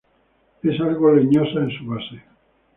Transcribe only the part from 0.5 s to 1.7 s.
Es algo leñosa en